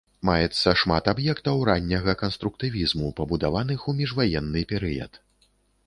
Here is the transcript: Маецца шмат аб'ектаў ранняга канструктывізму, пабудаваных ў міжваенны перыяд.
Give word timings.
Маецца 0.27 0.71
шмат 0.83 1.09
аб'ектаў 1.13 1.61
ранняга 1.69 2.17
канструктывізму, 2.23 3.13
пабудаваных 3.21 3.79
ў 3.89 3.91
міжваенны 4.05 4.69
перыяд. 4.75 5.25